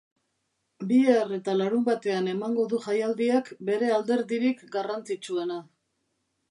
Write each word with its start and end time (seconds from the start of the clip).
Bihar 0.91 1.33
eta 1.37 1.53
larunbatean 1.57 2.31
emango 2.33 2.65
du 2.73 2.81
jaialdiak 2.87 3.53
bere 3.69 3.93
alderdirik 4.01 4.67
garrantzitsuena. 4.79 5.63